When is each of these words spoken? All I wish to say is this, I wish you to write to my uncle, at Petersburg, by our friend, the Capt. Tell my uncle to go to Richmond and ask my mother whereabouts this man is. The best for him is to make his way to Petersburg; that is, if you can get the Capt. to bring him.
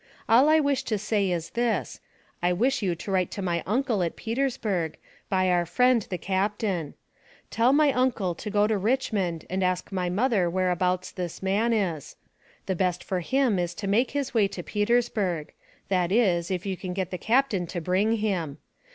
All 0.27 0.49
I 0.49 0.59
wish 0.59 0.81
to 0.85 0.97
say 0.97 1.29
is 1.29 1.51
this, 1.51 2.01
I 2.41 2.53
wish 2.53 2.81
you 2.81 2.95
to 2.95 3.11
write 3.11 3.29
to 3.33 3.41
my 3.43 3.61
uncle, 3.67 4.01
at 4.01 4.15
Petersburg, 4.15 4.97
by 5.29 5.47
our 5.51 5.63
friend, 5.67 6.01
the 6.09 6.17
Capt. 6.17 6.63
Tell 7.51 7.71
my 7.71 7.91
uncle 7.93 8.33
to 8.33 8.49
go 8.49 8.65
to 8.65 8.79
Richmond 8.79 9.45
and 9.47 9.63
ask 9.63 9.91
my 9.91 10.09
mother 10.09 10.49
whereabouts 10.49 11.11
this 11.11 11.43
man 11.43 11.71
is. 11.71 12.15
The 12.65 12.75
best 12.75 13.03
for 13.03 13.19
him 13.19 13.59
is 13.59 13.75
to 13.75 13.87
make 13.87 14.09
his 14.09 14.33
way 14.33 14.47
to 14.47 14.63
Petersburg; 14.63 15.53
that 15.89 16.11
is, 16.11 16.49
if 16.49 16.65
you 16.65 16.75
can 16.75 16.93
get 16.93 17.11
the 17.11 17.19
Capt. 17.19 17.51
to 17.51 17.79
bring 17.79 18.13
him. 18.15 18.57